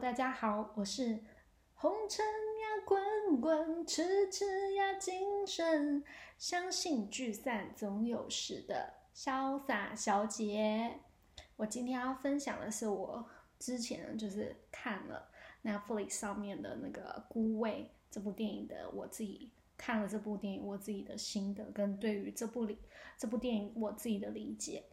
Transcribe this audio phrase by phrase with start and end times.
[0.00, 1.20] 大家好，我是
[1.74, 6.02] 红尘呀滚滚，痴痴呀精神，
[6.36, 10.98] 相信聚散总有时的潇洒小姐。
[11.54, 13.24] 我今天要分享的是我
[13.60, 15.28] 之前就是看了
[15.62, 22.80] Netflix 上面的那个《孤味》这部电影的，我自己看了这部电影我自己的心得跟对于这部里
[23.16, 24.86] 这部电影我自己的理解。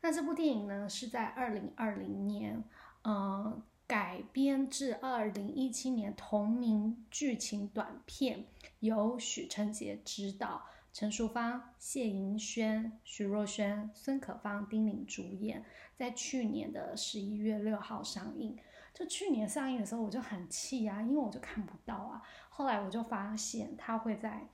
[0.00, 2.64] 那这部电影呢是在二零二零年，
[3.04, 3.62] 嗯。
[3.88, 8.44] 改编自二零一七年同名剧情短片，
[8.80, 18.58] 由许承杰执导，陈淑芳、谢盈萱、徐若瑄、孙可芳、丁玲主演，在去年的十一月六号上映。
[18.92, 22.22] 就去年上映的时候，我就很气啊，因为我就看不到啊。
[22.50, 24.46] 后来我就发现它会在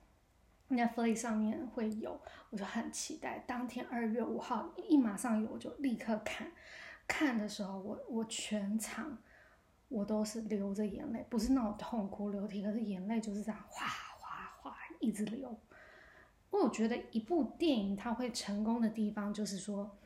[0.69, 2.21] Netflix 上面会有，
[2.51, 3.43] 我就很期待。
[3.45, 6.53] 当天二月五号一马上有，我就立刻看。
[7.07, 9.17] 看的时候，我我全场
[9.87, 13.85] 我都是流着眼泪，不是那种痛哭流涕，可是眼泪就是这样哗
[14.19, 15.49] 哗哗一直流。
[16.51, 19.97] 因为我觉得一部电影它会成功的地方，就是说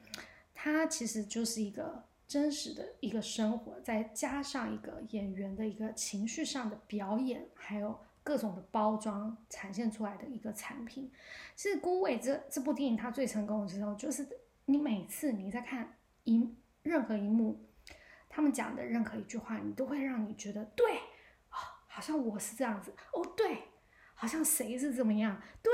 [0.54, 11.10] 它其实就是一个真实的一个生活，再加上一个演员的一个情绪上的表演，还有各种的包装呈现出来的一个产品。
[11.56, 14.28] 其实《孤味》这这部电影它最成功的时候，就是
[14.66, 15.96] 你每次你在看
[16.26, 16.54] 一。
[16.84, 17.66] 任何一幕，
[18.28, 20.94] 他们讲的任何一句话，你都会让你觉得对
[21.50, 23.64] 啊，好像我是这样子哦，对，
[24.14, 25.72] 好像谁是怎么样，对，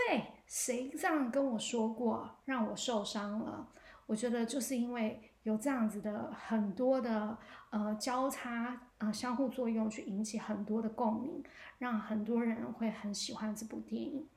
[0.47, 3.69] 谁这样跟我说过，让我受伤了。
[4.07, 7.37] 我觉得就是因为有这样子的很多的
[7.71, 11.43] 呃交叉呃相互作用，去引起很多的共鸣，
[11.79, 14.27] 让很多人会很喜欢这部电影。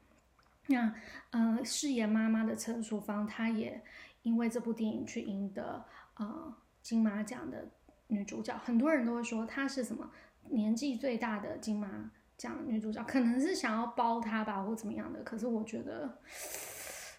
[0.69, 0.95] 那
[1.31, 3.83] 呃，饰演妈妈的陈淑芳，她也
[4.23, 5.85] 因为这部电影去赢得
[6.19, 7.69] 呃金马奖的
[8.09, 8.57] 女主角。
[8.59, 10.11] 很多人都会说她是什么
[10.51, 15.23] 年纪最大的金马奖女主角，可能是想要包她吧，或怎么样的。
[15.23, 16.19] 可是我觉得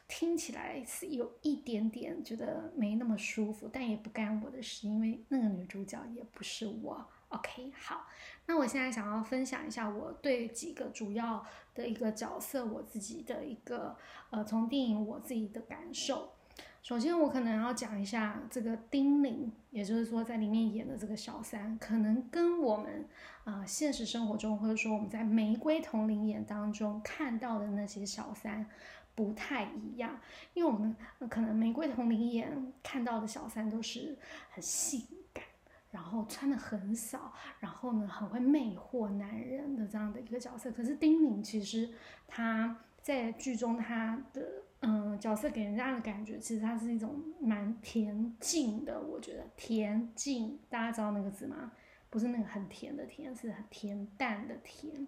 [0.08, 7.06] 听起来是有一点点觉得没那么舒服，但也不干我的事，因为那个女主角也不是我。
[7.30, 8.08] OK，好，
[8.48, 11.46] 那我现在想要分享一下我对几个主要
[11.76, 13.96] 的一个角色，我自己的一个
[14.32, 16.32] 呃，从电影我自己的感受。
[16.82, 23.08] 首先，我可能要讲一下这个丁玲，也就是说在里面演的这个小三，可能跟我们
[23.44, 28.66] 啊现实生活中或者说我们在《玫瑰童林演当中看到的那些小三
[29.14, 30.20] 不太一样，
[30.54, 30.96] 因为我们
[31.30, 34.18] 可能《玫瑰童林演看到的小三都是
[34.50, 35.02] 很性
[35.34, 35.44] 感。
[35.92, 40.72] 然后穿的很少，然后呢，很会魅惑男人的这样的一个角色。
[40.72, 41.90] 可是丁玲其实
[42.28, 49.00] 他在剧中他的嗯角色给人家的感觉，其实他是一种蛮恬静的。
[49.00, 51.72] 我觉得恬静，大家知道那个字吗？
[52.10, 55.08] 不是那个很甜的甜，是很恬淡的恬。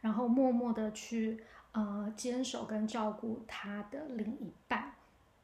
[0.00, 1.42] 然后默默的去
[1.72, 4.92] 呃坚守跟照顾他的另一半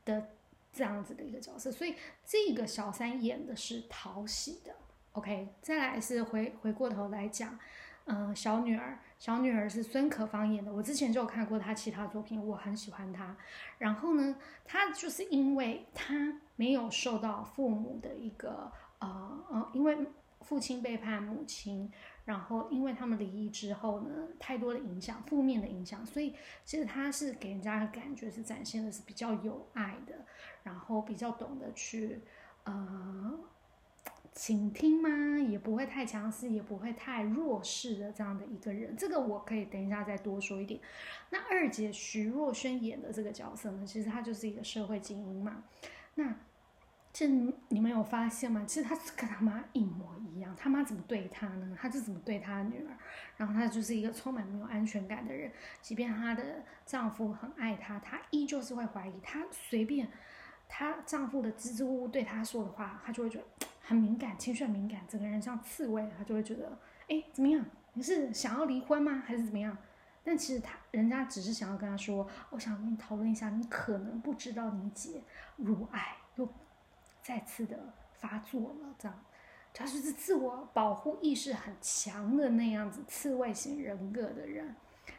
[0.04, 0.28] 的。
[0.76, 1.94] 这样子的一个角色，所以
[2.26, 4.74] 这个小三演的是讨喜的。
[5.12, 7.56] OK，再来是回回过头来讲，
[8.04, 10.72] 嗯，小女儿，小女儿是孙可芳演的。
[10.72, 13.36] 我之前就有看过她其他作品，我很喜欢她。
[13.78, 20.06] 然后呢，她就是因为她没有受到父母的一个呃呃，因为。
[20.40, 21.90] 父亲背叛母亲，
[22.26, 26.34] 然后因为他们离异之后呢，太多的影响，负面的影响，所以
[26.66, 30.14] 其实她是给人家的感觉是展现的是比较有爱的，
[30.62, 32.20] 然后比较懂得去
[32.64, 33.32] 呃
[34.34, 35.38] 倾听吗？
[35.38, 38.96] 也不会太强势，也不会太弱势的这样的一个人。
[38.96, 40.80] 这个我可以等一下再多说一点。
[41.30, 45.62] 那二姐徐若瑄演的这个角色呢，其实她就是一个社会精英嘛。
[46.16, 46.34] 那
[47.12, 47.28] 这
[47.68, 48.64] 你们有发现吗？
[48.66, 51.76] 其实她是跟他妈一模一样，他妈怎么对她呢？
[51.80, 52.98] 她就怎么对她女儿，
[53.36, 55.52] 然后她就是一个充满没有安全感的人。
[55.80, 59.12] 即便她的丈夫很爱她，她依旧是会怀疑。
[59.22, 60.08] 她随便
[60.68, 63.44] 她丈夫的支支吾吾对她说的话，她就会觉得
[63.84, 67.64] 很敏感，情绪很敏感，整个人像刺猬，他就会觉得，哎，怎么样？
[67.92, 69.22] 你是想要离婚吗？
[69.24, 69.76] 还是怎么样？
[70.24, 75.22] 但其实他人家只是想要跟他说，我想跟你讨论一下，你可能不知道你姐
[75.56, 76.48] 如爱又。
[77.22, 79.24] 再次的发作了，这样，
[79.72, 84.76] 他就是自我保护意识很强的那样子刺猬型人格的人。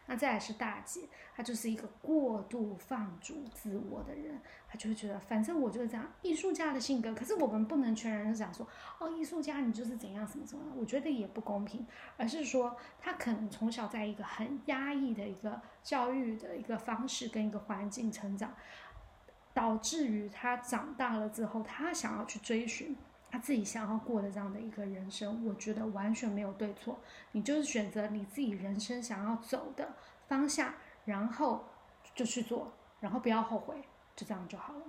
[0.08, 1.02] 那再来是大姐，
[1.36, 7.14] 她就是一个过度放逐自我的人，她就会觉得反正我就是这样，艺术家的性格。
[7.14, 8.68] 可是我们不能全然是讲说，
[9.00, 11.86] 哦，艺术家你就是怎样什么什么，我觉得也不公平。
[12.18, 18.54] 而是说，他可能从小在一个很压抑的一个教育的一个方式跟一个环境成长。
[19.54, 22.94] 导致于他长大了之后，他想要去追寻
[23.36, 26.98] 他自己想要过的这样的一个人生，我觉得完全没有对错，
[27.34, 29.94] 你就是选择你自己人生想要走的
[30.30, 30.74] 方向，
[31.04, 31.66] 然后
[32.14, 32.72] 就去做，
[33.02, 33.76] 然后不要后悔，
[34.16, 34.82] 就这样就好了。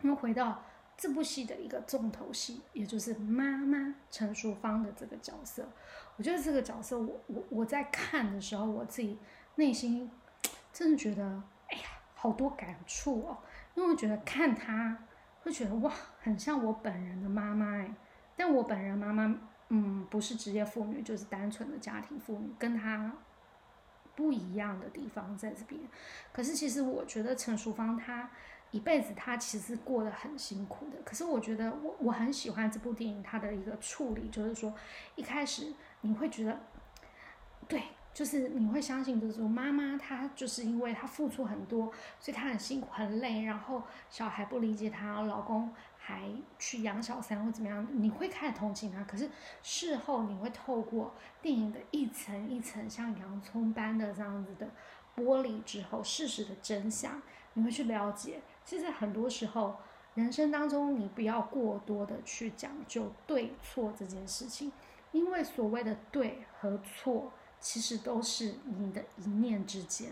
[0.00, 0.62] 那么回到
[0.96, 5.68] 这部戏的一个重头戏，也就是妈妈陈淑芳的这个角色，
[6.16, 9.18] 我觉得这个角色，我我我在看的时候，我自己
[9.56, 10.08] 内心
[10.72, 11.84] 真的觉得，哎呀，
[12.14, 13.38] 好多感触哦。
[13.74, 14.96] 因为我觉得看她
[15.42, 17.94] 会觉得哇，很像我本人的妈妈哎，
[18.36, 23.12] 但我本人妈妈嗯不是职业妇女，就是单纯的家庭妇女，跟她
[24.14, 25.80] 不一样的地方在这边。
[26.32, 28.30] 可是其实我觉得陈淑芳她
[28.70, 30.96] 一辈子她其实过得很辛苦的。
[31.04, 34.74] 可是我觉得我我很喜欢这部电影它的一个处理，就是说
[35.16, 35.72] 一开始
[36.02, 36.60] 你会觉得。
[38.14, 49.02] 就是你会相信，就是说妈妈她就是因为她付出很多，所以她很辛苦很累，然后小孩不理解她，老公还去养小三或怎么样，你会开始同情她。
[49.04, 49.30] 可是
[49.62, 54.68] 事后你会透过电影的一层一层像洋葱般的这样子的
[55.16, 57.22] 剥离之后，事实的真相，
[57.54, 58.42] 你会去了解。
[58.62, 59.76] 其实很多时候
[60.14, 64.70] 人生当中，你不要过多的去讲究对错这件事情，
[65.12, 67.32] 因为所谓的对和错。
[67.62, 70.10] 其实都是你的一念之间。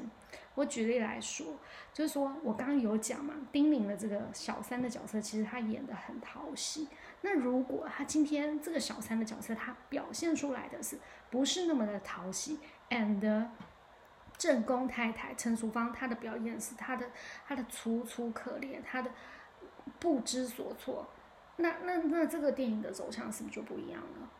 [0.54, 1.46] 我举例来说，
[1.92, 6.88] 就是说我刚刚有讲嘛，丁玲的这个小三的角色，其实他演的很讨喜。
[7.22, 10.98] 那如果他今天这个小三的角色，他表现出来的是
[11.30, 12.58] 不是那么的讨喜
[12.88, 13.48] ？and
[14.38, 17.06] 正宫太太陈淑芳，她的表演是她的
[17.46, 19.10] 她的楚楚可怜，她的
[19.98, 21.06] 不知所措。
[21.56, 24.30] 那那那这个电影的走向是不是就不一样了？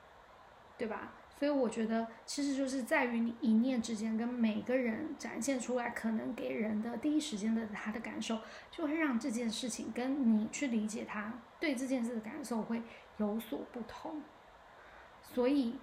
[0.79, 1.13] 对吧？
[1.41, 8.39] 所以我觉得，其实就是在于你一念之间，跟每个人展现出来，可能给人的第一时间的他的感受，
[8.71, 12.83] 就会让这件事情跟你去理解他对这件事的感受会
[13.17, 14.21] 有所不同。
[15.23, 15.79] 所以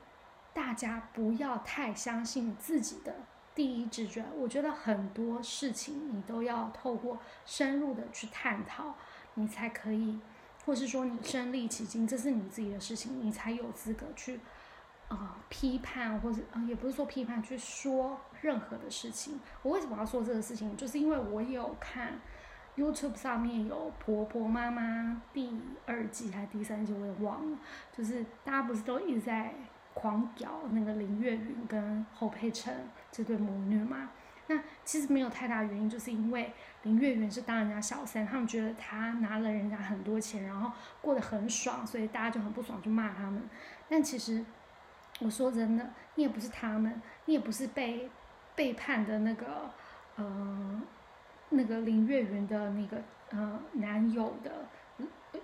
[0.53, 3.15] 大家不要太相信自己的
[3.55, 7.17] 第一直觉，我觉得很多事情你都要透过
[7.47, 8.93] 深入的去探讨，
[9.33, 10.19] 你才可以，
[10.67, 14.39] 或是说你身历其境，这是你自己的事情，你才有资格去。
[15.09, 19.39] 啊，批判或者啊，也不是说批判，去说任何的事情。
[19.63, 20.75] 我为什么要说这个事情？
[20.75, 22.19] 就是因为我有看
[22.75, 24.81] YouTube 上面有《婆婆妈妈》
[25.33, 27.57] 第二季还是第三季，我也忘了。
[27.95, 29.53] 就是大家不是都一直在
[29.93, 32.73] 狂屌那个林月云跟侯佩岑
[33.09, 34.09] 这对母女嘛？
[34.47, 36.51] 那其实没有太大原因，就是因为
[36.83, 40.69] 林月云是当人家小三，他们觉得她拿了人家很多钱，然后
[41.01, 43.41] 过得很爽，所以大家就很不爽，就骂他们。
[43.87, 44.43] 但其实。
[45.19, 48.09] 我说真的，你也不是他们，你也不是被
[48.55, 49.71] 背叛的那个，
[50.15, 50.81] 呃，
[51.49, 54.67] 那个林月云的那个呃男友的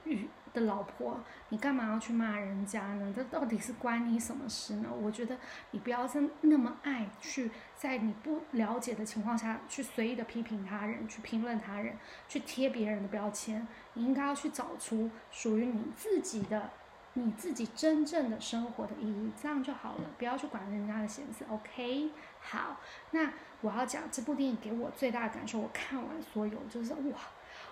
[0.03, 3.11] 与的老婆，你干嘛要去骂人家呢？
[3.15, 4.89] 这到底是关你什么事呢？
[5.01, 5.35] 我觉得
[5.71, 11.97] 你不要是那么爱去在你不了解的情况下去随意的批评他人，去评论他人，
[12.27, 13.67] 去贴别人的标签。
[13.95, 16.69] 你应该要去找出属于你自己的。
[17.15, 21.45] 你自己真正的生活的意义，这样就好了，不要去管人家的闲事。
[21.47, 22.77] OK，好，
[23.11, 23.31] 那
[23.61, 27.19] 我要讲这部电影给我最大的感受，我看完所有就是哇，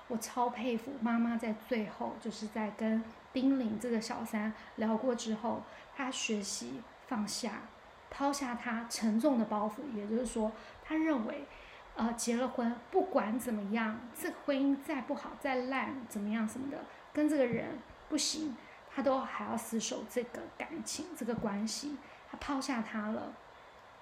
[0.07, 3.03] 我超佩服妈妈在最后就是在跟
[3.33, 5.63] 丁玲这个小三聊过之后，
[5.95, 7.63] 她学习放下，
[8.11, 10.51] 抛下她沉重的包袱，也就是说，
[10.83, 11.47] 她认为，
[11.95, 16.77] 呃，结了婚不管怎么样，这个婚姻再不好再烂怎么样什么的，
[17.11, 18.56] 跟这个人不行。
[18.94, 21.95] 他都还要死守这个感情，这个关系，
[22.30, 23.31] 他抛下他了，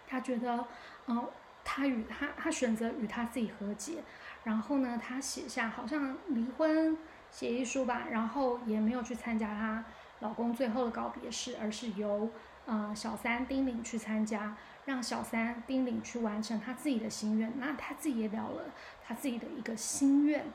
[0.08, 0.66] 他觉得，
[1.06, 1.28] 嗯，
[1.64, 4.04] 他与他，他选择与他自己和解，
[4.44, 6.98] 然后呢，他写下好像离婚
[7.30, 9.86] 协议书吧，然后也没有去参加她
[10.22, 12.32] 老公最后的告别式，而是由，
[12.66, 18.64] 呃，小三丁玲去参加，让小三丁玲去完成他自己的心愿，那他自己也了了
[19.06, 20.46] 他自己的一个心愿，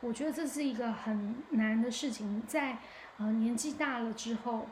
[0.00, 2.78] 我觉得这是一个很难的事情，在。
[3.18, 4.66] 呃，年纪大了之后，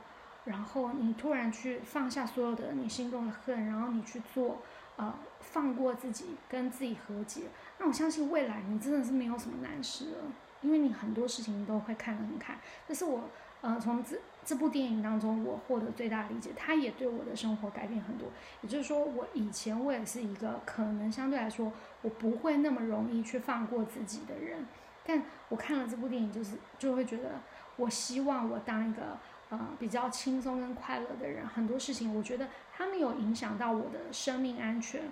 [0.45, 4.61] 然后你突然去放下所有的你心中的恨，然后你去做，
[4.97, 7.43] 呃，放过自己，跟自己和解。
[7.79, 10.25] 那我相信未来你真的是没有什么难事了，
[10.61, 12.59] 因为你很多事情都会看得很开。
[12.89, 13.31] 这是我，
[13.61, 18.27] 呃，从这这部电影当中我获得最大的理解，它也对我的生活改变很多。
[18.63, 21.73] 也就是说，我以前我也是一个可能相对来说
[22.03, 24.67] 我不会那么容易去放过自己的人，
[25.07, 27.41] 但我看了这部电影，就是就会觉得。
[27.77, 29.19] 我希望我当一个
[29.51, 35.03] 呃比较轻松跟快乐的人，很多事情我觉得他没有影响到我的生命安全，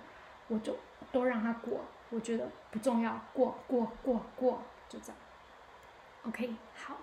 [0.47, 0.77] 我就
[1.11, 5.15] 都让他过，我觉得不重要，过过过过就这样。
[6.23, 6.97] OK，好，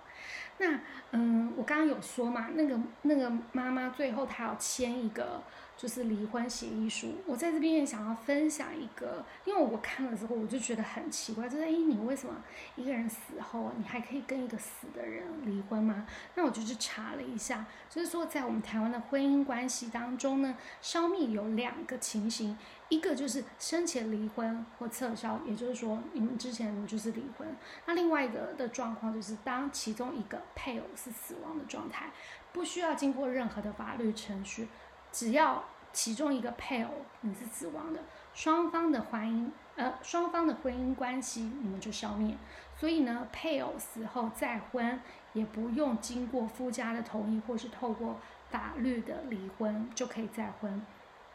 [0.57, 0.79] 那
[1.11, 5.41] 嗯，我刚刚有说嘛，那个那个妈妈最后她要签一个。
[5.79, 12.35] 就是离婚协议书，我在这边也想要分享一个，因为我看了之后我就觉得很奇怪，就是哎，你为什么
[12.75, 16.05] 一个人死后，你还可以跟一个死的人离婚吗？
[16.35, 22.57] 那我就去查了一下，就是说在我们台湾的婚姻关系当中呢，消灭有两个情形，
[22.89, 27.47] 一个就是生前离婚或撤销，也就是说你们之前就是离婚，
[27.85, 32.11] 那另外一个的状况就是当其中一个配偶是死亡的状态，
[32.51, 34.67] 不需要经过任何的法律程序。
[35.11, 36.89] 只要其中一个配偶
[37.21, 37.99] 你是死亡的，
[38.33, 42.37] 双方的婚姻呃双方的婚姻关系你们就消灭。
[42.77, 45.01] 所以呢，配偶死后再婚
[45.33, 50.81] 也不用经过夫家的同意，或是透过法律的离婚就可以再婚，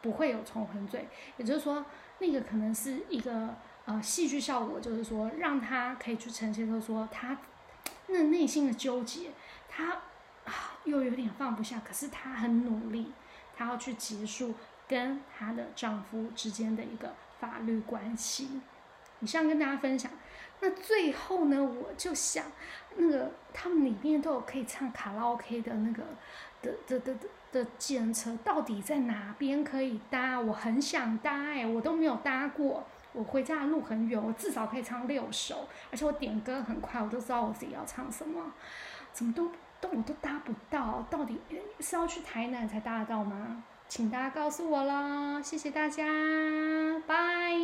[0.00, 1.06] 不会有重婚罪。
[1.36, 1.84] 也就是说，
[2.18, 3.54] 那个可能是一个
[3.84, 7.36] 呃戏剧效果，就是说让他可以去呈现，就说他
[8.06, 9.32] 那内心的纠结，
[9.68, 9.90] 他
[10.44, 13.12] 啊又有点放不下，可是他很努力。
[13.56, 14.54] 她要去结束
[14.86, 18.60] 跟她的丈夫之间的一个法律关系。
[19.20, 20.10] 以上跟大家分享。
[20.60, 22.44] 那最后呢，我就想，
[22.96, 26.02] 那个他们里面都有可以唱卡拉 OK 的那个
[26.62, 30.40] 的的的的的检车，到底在哪边可以搭？
[30.40, 32.84] 我很想搭哎，我都没有搭过。
[33.12, 38.52] 我回家的路很远，我至少可以唱六首，而且我点歌很快，我都知道我自己要唱什么。
[39.12, 39.50] 怎么都？
[39.92, 41.38] 我都搭不到，到底
[41.80, 43.62] 是要去台南才搭得到吗？
[43.88, 46.04] 请大家告诉我啦，谢谢大家，
[47.06, 47.54] 拜。